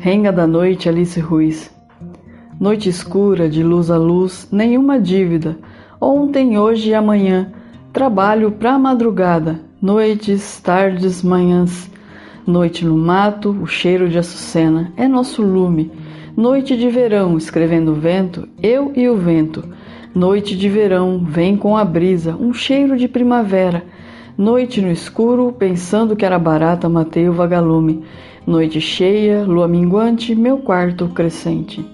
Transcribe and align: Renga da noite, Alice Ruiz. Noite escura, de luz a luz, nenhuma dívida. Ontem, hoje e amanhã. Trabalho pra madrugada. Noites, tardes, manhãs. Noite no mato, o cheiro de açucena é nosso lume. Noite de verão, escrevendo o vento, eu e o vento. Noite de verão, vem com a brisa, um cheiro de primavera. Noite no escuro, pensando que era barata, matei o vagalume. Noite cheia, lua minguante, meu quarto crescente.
Renga 0.00 0.30
da 0.30 0.46
noite, 0.46 0.88
Alice 0.88 1.18
Ruiz. 1.18 1.74
Noite 2.60 2.88
escura, 2.88 3.48
de 3.48 3.64
luz 3.64 3.90
a 3.90 3.98
luz, 3.98 4.46
nenhuma 4.52 5.00
dívida. 5.00 5.58
Ontem, 6.00 6.56
hoje 6.56 6.90
e 6.90 6.94
amanhã. 6.94 7.52
Trabalho 7.92 8.52
pra 8.52 8.78
madrugada. 8.78 9.58
Noites, 9.82 10.60
tardes, 10.60 11.20
manhãs. 11.20 11.90
Noite 12.46 12.84
no 12.84 12.96
mato, 12.96 13.50
o 13.50 13.66
cheiro 13.66 14.08
de 14.08 14.16
açucena 14.16 14.92
é 14.96 15.08
nosso 15.08 15.42
lume. 15.42 15.90
Noite 16.36 16.76
de 16.76 16.88
verão, 16.88 17.36
escrevendo 17.36 17.90
o 17.90 17.96
vento, 17.96 18.48
eu 18.62 18.92
e 18.94 19.08
o 19.08 19.16
vento. 19.16 19.64
Noite 20.14 20.56
de 20.56 20.68
verão, 20.68 21.24
vem 21.24 21.56
com 21.56 21.76
a 21.76 21.84
brisa, 21.84 22.36
um 22.36 22.52
cheiro 22.52 22.96
de 22.96 23.08
primavera. 23.08 23.82
Noite 24.38 24.80
no 24.80 24.88
escuro, 24.88 25.52
pensando 25.52 26.14
que 26.14 26.24
era 26.24 26.38
barata, 26.38 26.88
matei 26.88 27.28
o 27.28 27.32
vagalume. 27.32 28.04
Noite 28.46 28.80
cheia, 28.80 29.42
lua 29.42 29.66
minguante, 29.66 30.32
meu 30.32 30.58
quarto 30.58 31.08
crescente. 31.08 31.84